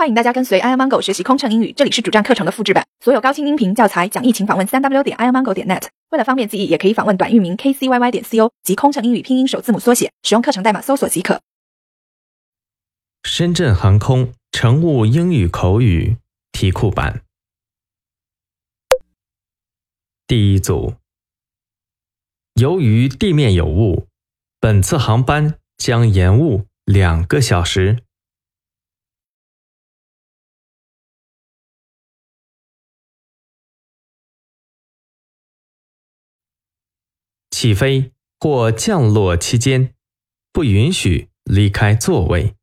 [0.00, 5.88] 欢迎大家跟随 iomongo 学习空乘英语，这里是主站课程的复制版，所有高清音频教材讲义，请访问三 w 点 iomongo 点 net。
[6.08, 11.42] 为了方便记忆，也可以访问短域名 kcyy 点 co 及空乘英语拼音首字母缩写，使用课程代码搜索即可。
[13.24, 16.16] 深圳航空乘务英语口语
[16.50, 17.20] 题库版
[20.26, 20.94] 第一组，
[22.54, 24.06] 由于地面有雾，
[24.58, 27.98] 本次航班将延误两个小时。
[37.60, 39.94] 起飞或降落期间，
[40.50, 42.54] 不允许离开座位。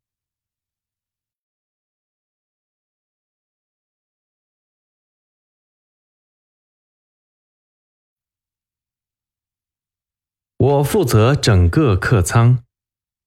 [10.58, 12.64] 我负责整个客舱。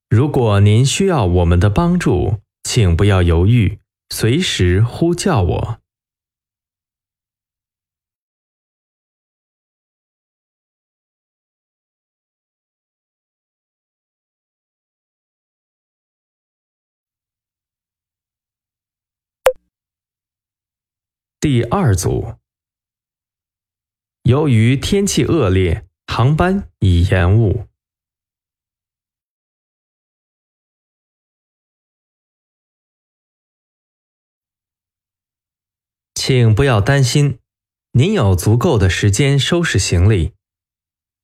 [0.08, 3.78] 如果您需要我们的帮助，请不要犹豫，
[4.08, 5.80] 随时呼叫我。
[21.42, 22.34] 第二组，
[24.24, 27.66] 由于天气恶劣，航班已延误。
[36.14, 37.38] 请不要担心，
[37.92, 40.34] 您有足够的时间收拾行李。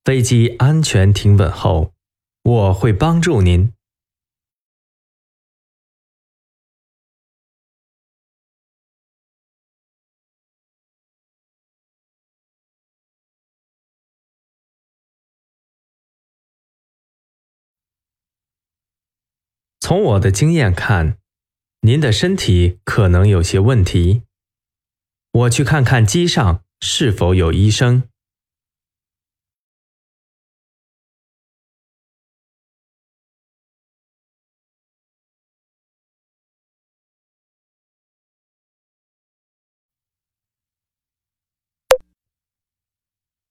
[0.03, 1.93] 飞机安全停稳后，
[2.41, 3.76] 我会帮助您。
[19.87, 21.17] 从我的经验看，
[21.79, 24.23] 您的身体可能有些问题。
[25.31, 28.03] 我去看看机上是否有医生。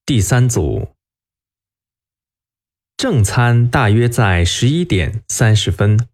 [0.05, 0.95] 第三组，
[2.99, 6.07] 正餐大约在十一点三十分。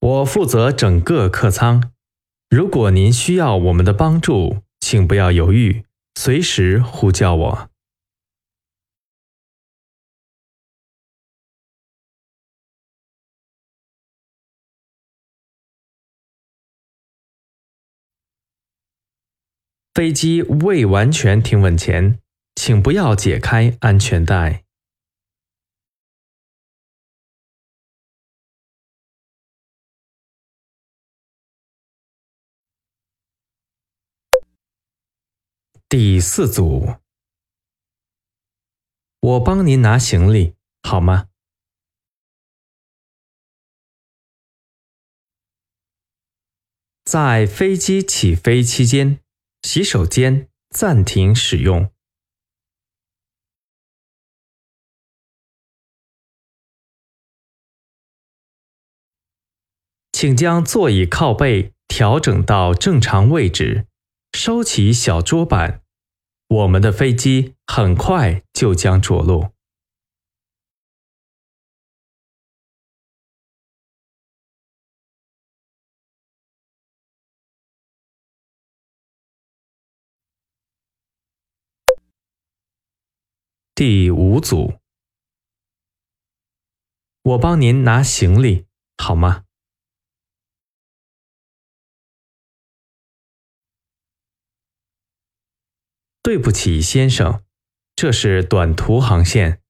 [0.00, 1.92] 我负责整个客舱。
[2.48, 5.84] 如果您需要我们的帮助，请不要犹豫，
[6.14, 7.70] 随时呼叫我。
[19.92, 22.18] 飞机未完全停稳前，
[22.54, 24.64] 请不要解开安全带。
[35.92, 37.00] 第四组，
[39.18, 41.28] 我帮您拿行李好吗？
[47.02, 49.18] 在飞机起飞期间，
[49.62, 51.92] 洗手间暂停使用。
[60.12, 63.89] 请将座椅靠背调整到正常位置。
[64.32, 65.82] 收起小桌板，
[66.48, 69.50] 我们的飞机很快就将着陆。
[83.74, 84.78] 第五组，
[87.22, 89.44] 我帮您拿行李好吗？
[96.22, 97.42] 对不起，先生，
[97.96, 99.60] 这是短途航线，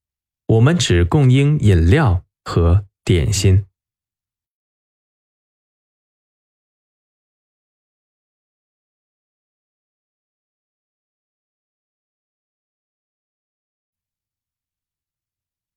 [0.47, 3.67] 我们只供应饮料和点心。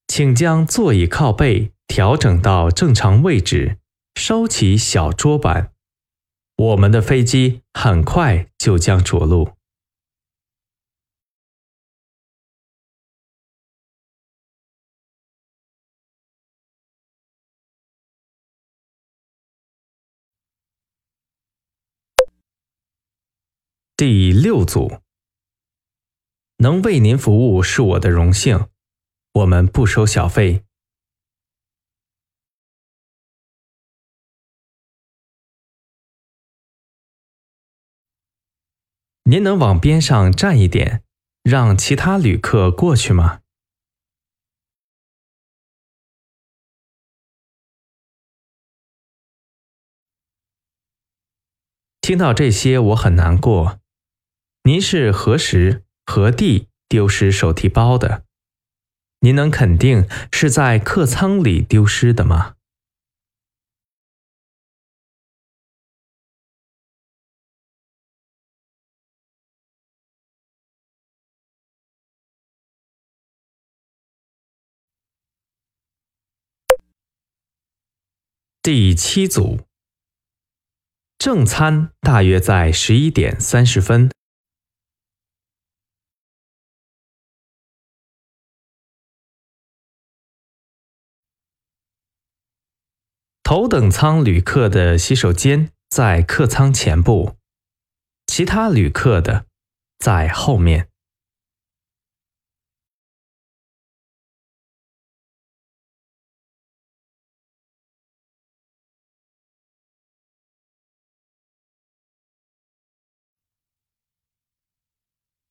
[0.08, 3.78] 请将座椅靠背调整到正常位置，
[4.16, 5.72] 收起小桌板，
[6.56, 9.54] 我们的飞机很快就将着陆。
[24.06, 25.00] 第六组，
[26.58, 28.68] 能为您服务是我的荣幸。
[29.32, 30.66] 我们不收小费。
[39.24, 41.06] 您能往边上站一点，
[41.42, 43.40] 让其他旅客过去吗？
[52.02, 53.80] 听到这些，我很难过。
[54.65, 58.24] 您是何时何地丢失手提包的？
[59.19, 62.56] 您能肯定是在客舱里丢失的吗？
[78.62, 79.59] 第七组，
[81.18, 84.09] 正餐大约在十一点三十分。
[93.56, 97.36] 头等舱旅客的洗手间在客舱前部，
[98.26, 99.46] 其他旅客的
[100.00, 100.88] 在后面。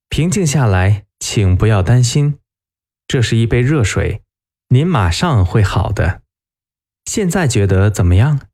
[0.09, 2.41] 平静下来，请不要担心。
[3.07, 4.25] 这是一杯热水，
[4.71, 6.23] 您马上会好的。
[7.05, 8.49] 现在觉得怎么样？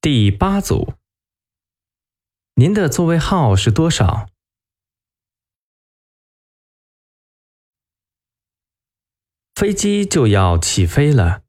[0.00, 0.94] 第八组，
[2.54, 4.28] 您的座位号是多少？
[9.58, 11.42] 飞机就要起飞了，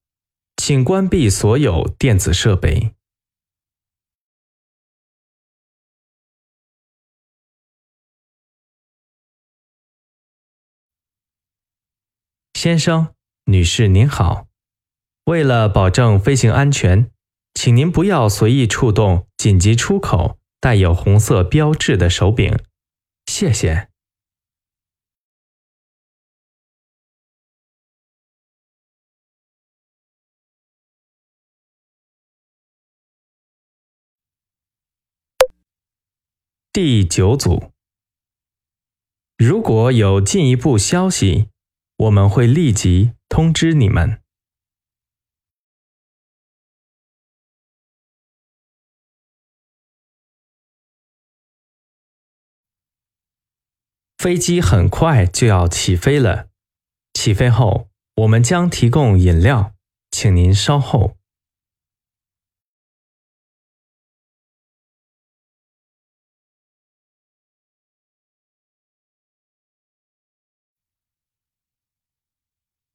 [0.57, 2.95] 请关闭所有电子设备。
[12.55, 13.13] 先生、
[13.45, 14.47] 女士您好，
[15.25, 17.11] 为了保证飞行安全，
[17.53, 22.57] 请您不要随意触动紧急出口带有红色标志的手柄，
[23.27, 23.88] 谢谢。
[36.71, 37.71] 第九组，
[39.37, 41.49] 如果有进一步消息，
[41.97, 44.21] 我们会立即通知你们。
[54.19, 56.49] 飞机很快就要起飞了，
[57.13, 59.73] 起飞后我们将提供饮料，
[60.11, 61.18] 请您稍后。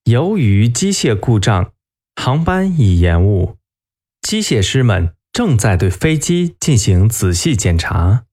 [0.04, 1.72] 由于机械故障，
[2.14, 3.56] 航班已延误。
[4.20, 8.26] 机械师们正在对飞机进行仔细检查。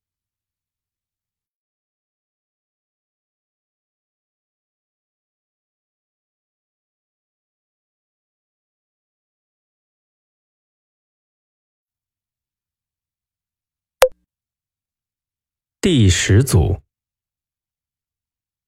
[15.80, 16.82] 第十组，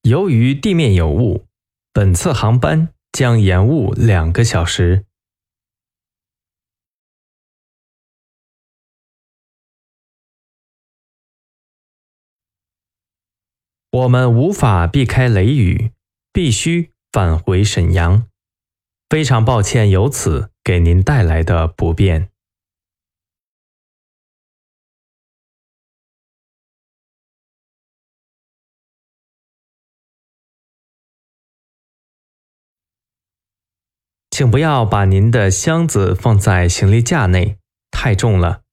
[0.00, 1.44] 由于地面有雾。
[1.92, 5.06] 本次航班将延误两个小时。
[13.92, 15.92] 我们无法避开雷雨，
[16.32, 18.28] 必须返回沈阳。
[19.08, 22.33] 非常抱歉，由此给您带来的不便。
[34.36, 37.56] 请不要把您的箱子放在行李架内，
[37.92, 38.64] 太重了。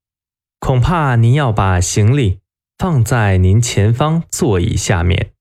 [0.58, 2.39] 恐怕您要把行李
[2.80, 5.36] 放在您前方座椅下面。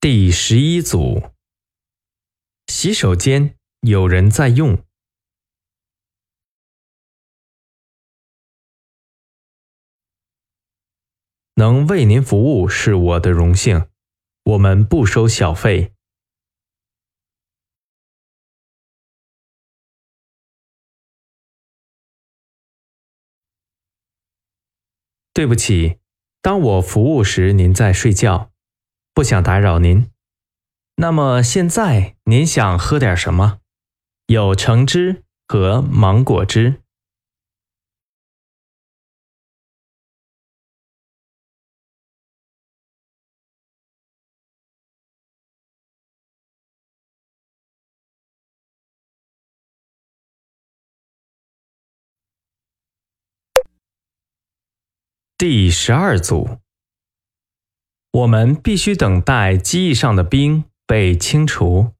[0.00, 1.22] 第十一组，
[2.66, 3.57] 洗手间。
[3.80, 4.84] 有人在用。
[11.54, 13.88] 能为您服务是我的荣幸
[14.44, 15.92] 我们不收小费。
[25.32, 25.98] 对不起
[26.42, 28.50] 当我服务时您在睡觉
[29.14, 30.10] 不想打扰您。
[30.96, 33.60] 那么现在您想喝点什么？
[34.30, 36.82] 有橙汁和芒果汁。
[55.38, 56.58] 第十二组，
[58.10, 61.97] 我们必须等待机翼上的冰被清除。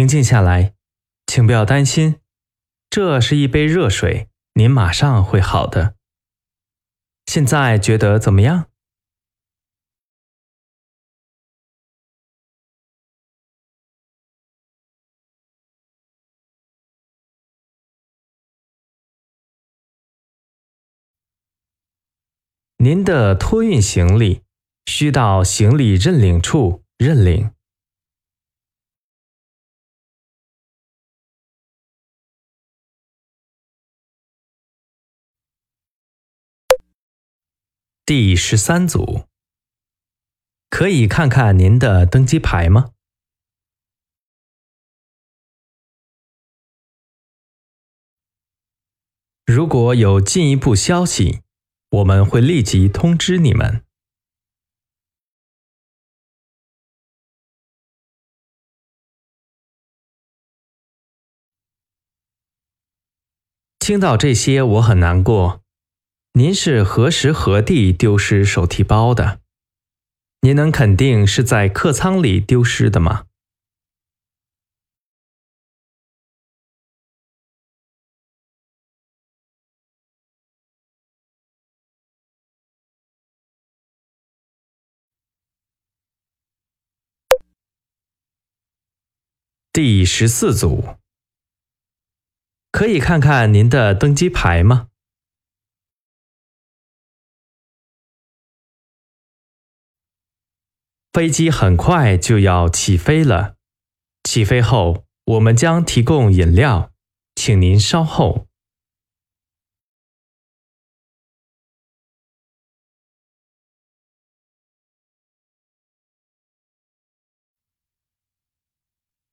[0.00, 0.72] 平静下来，
[1.26, 2.20] 请不要担心，
[2.88, 5.94] 这是一杯热水，您马上会好的。
[7.26, 8.70] 现在觉得怎么样？
[22.78, 24.40] 您的托运行李
[24.86, 27.50] 需到行李认领处认领。
[38.12, 39.28] 第十三组，
[40.68, 42.92] 可以看看您的登机牌吗？
[49.46, 51.42] 如果有进一步消息。
[51.90, 53.84] 我们会立即通知你们。
[63.78, 65.62] 听到这些，我很难过。
[66.34, 69.40] 您是何时何地丢失手提包的？
[70.42, 73.26] 您能肯定是在客舱里丢失的吗？
[89.72, 90.96] 第十四组，
[92.70, 94.89] 可以看看您的登机牌吗？
[101.12, 103.56] 飞机很快就要起飞了，
[104.22, 106.92] 起飞后我们将提供饮料，
[107.34, 108.46] 请您稍后。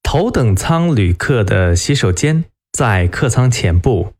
[0.01, 4.15] 头等舱旅客的洗手间在客舱前部，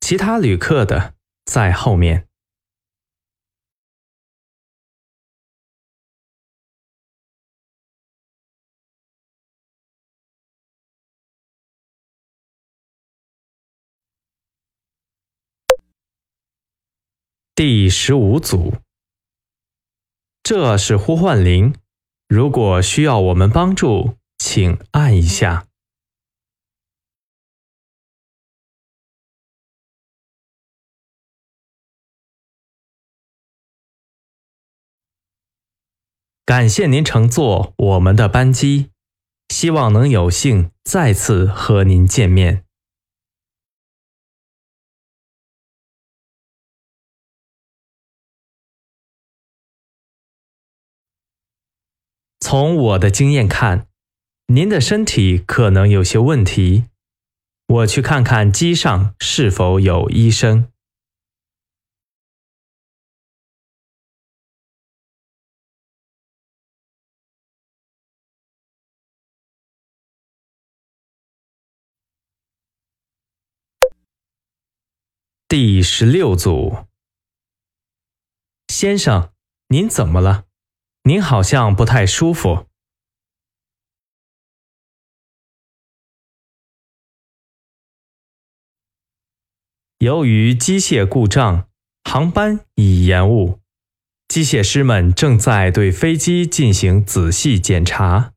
[0.00, 1.14] 其他旅客的
[1.44, 2.26] 在后面。
[17.56, 18.74] 第十五组，
[20.42, 21.72] 这是呼唤铃，
[22.26, 24.16] 如果需要我们帮助。
[24.36, 25.68] 请按一下。
[36.44, 38.90] 感谢您乘坐我们的班机，
[39.48, 42.63] 希望能有幸再次和您见面。
[52.46, 53.88] 从我的经验看。
[54.48, 56.84] 您的身体可能有些问题，
[57.66, 60.70] 我去看看机上是否有医生。
[75.48, 76.84] 第十六组，
[78.68, 79.32] 先生，
[79.68, 80.44] 您怎么了？
[81.06, 82.66] 您好像不太舒服。
[89.98, 91.68] 由于机械故障，
[92.04, 93.60] 航班已延误。
[94.28, 98.33] 机械师们正在对飞机进行仔细检查。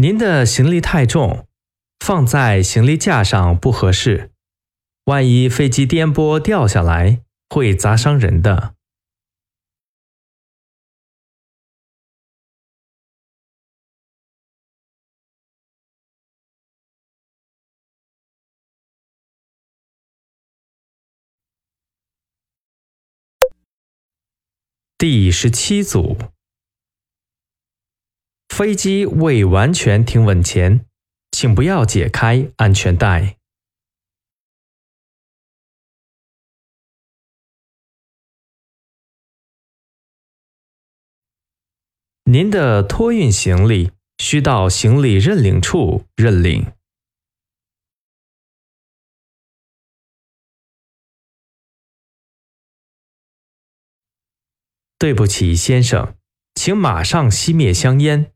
[0.00, 1.46] 您的行李太重
[1.98, 4.30] 放在行李架上不合适。
[5.04, 8.74] 万一飞机颠簸掉下来会砸伤人的。
[24.96, 26.16] 第十七组
[28.60, 30.84] 飞机未完全停稳前，
[31.30, 33.38] 请不要解开安全带。
[42.24, 46.70] 您的托运行李需到行李认领处认领。
[54.98, 56.14] 对不起，先生，
[56.54, 58.34] 请马上熄灭香烟。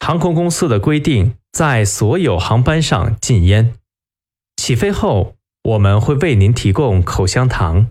[0.00, 3.74] 航空公司的规定，在所有航班上禁烟。
[4.56, 7.88] 起飞后，我们会为您提供口香糖。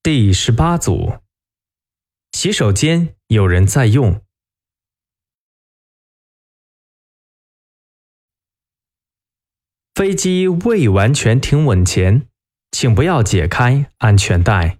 [0.00, 1.20] 第十八组，
[2.32, 4.24] 洗手间有人在用。
[9.94, 12.28] 飞机未完全停稳前，
[12.70, 14.78] 请不要解开安全带。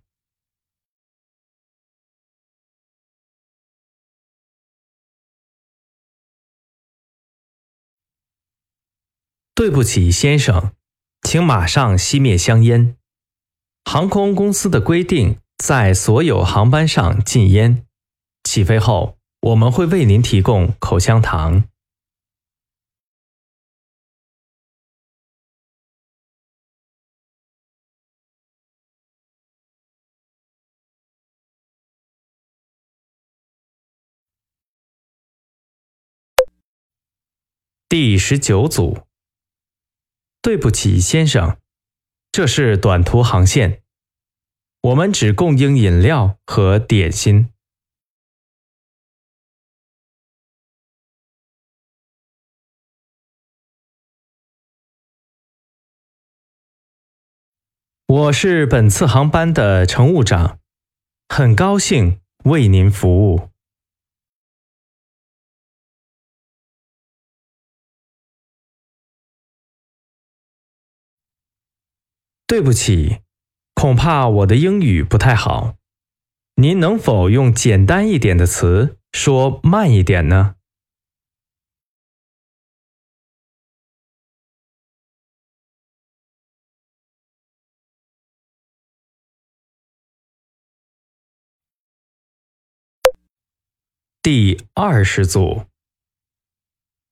[9.55, 10.77] 对不起，先生，
[11.23, 12.97] 请马上熄灭香烟。
[13.91, 17.87] 航空公司的规定，在所有航班上禁烟。
[18.45, 21.65] 起飞后，我们会为您提供口香糖。
[37.89, 38.99] 第十九组，
[40.43, 41.57] 对不起，先生。
[42.31, 43.83] 这是短途航线，
[44.81, 47.53] 我们只供应饮料和点心。
[58.07, 60.61] 我是本次航班的乘务长，
[61.29, 63.51] 很高兴为您服务。
[72.47, 73.21] 对不起，
[73.81, 75.77] 恐怕我的英语不太好。
[76.57, 80.57] 您能否用简单一点的词说慢一点呢？
[94.21, 95.67] 第二十组，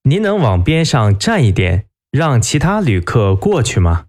[0.03, 4.06] 您能往边上站一点，让其他旅客过去吗？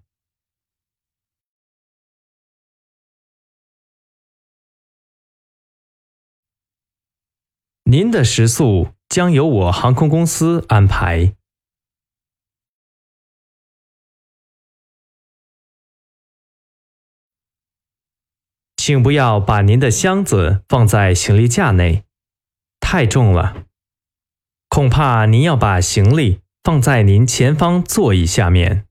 [7.90, 11.34] 您的食宿将由我航空公司安排，
[18.76, 22.04] 请不要把您的箱子放在行李架内，
[22.78, 23.64] 太重了。
[24.68, 28.87] 恐怕您要把行李放在您前方座椅下面。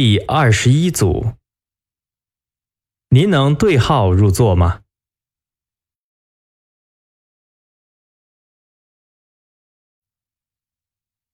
[0.00, 1.32] 第二十一组，
[3.08, 4.84] 您能对号入座吗？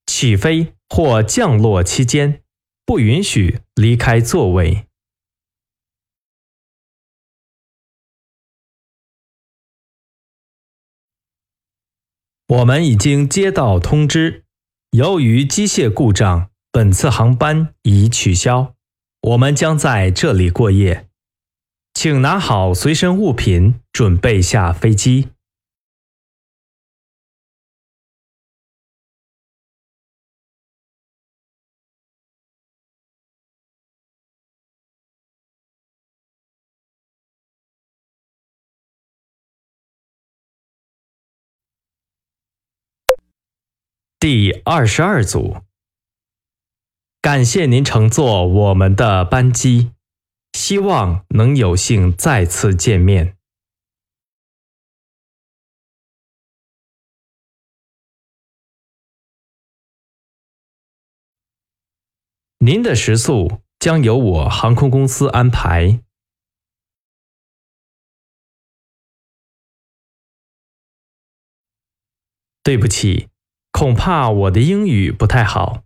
[0.07, 2.43] 起飞或降落期间，
[2.87, 4.87] 不允许离开座位。
[12.47, 14.47] 我们已经接到通知，
[14.93, 16.54] 由于机械故障。
[16.77, 18.75] 本次航班已取消，
[19.21, 21.09] 我们将在这里过夜，
[21.93, 25.29] 请拿好随身物品，准备下飞机。
[44.19, 45.59] 第二十二组。
[47.25, 49.93] 感谢您乘坐我们的班机，
[50.53, 53.39] 希望能有幸再次见面。
[62.59, 66.03] 您的食宿将由我航空公司安排。
[72.63, 73.31] 对不起，
[73.73, 75.84] 恐怕我的英语不太好，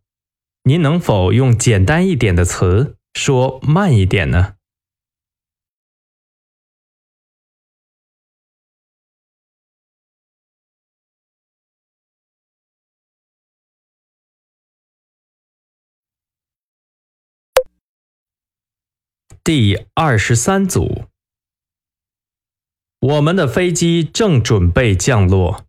[0.69, 4.57] 您能否用简单一点的词说慢一点呢？
[19.43, 21.07] 第二十三组，
[23.01, 25.65] 我们的飞机正准备降落。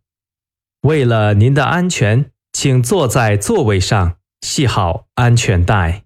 [0.82, 6.04] 为了您的安全，请坐在座位上，系好安全带。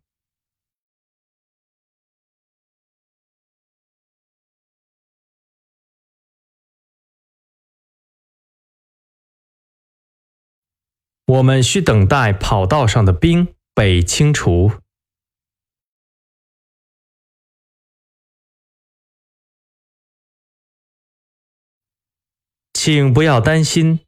[11.26, 14.72] 我们需等待跑道上的冰被清除。
[22.74, 24.00] 请不要担心，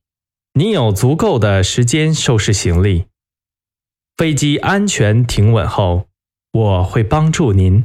[0.52, 3.06] 您有足够的时间收拾行李。
[4.16, 6.06] 飞机安全停稳后，
[6.52, 7.84] 我会帮助您。